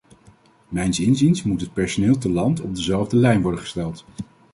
Mijns 0.67 0.99
inziens 0.99 1.43
moet 1.43 1.61
het 1.61 1.73
personeel 1.73 2.17
te 2.17 2.29
land 2.29 2.61
op 2.61 2.75
dezelfde 2.75 3.17
lijn 3.17 3.41
worden 3.41 3.59
gesteld. 3.59 4.05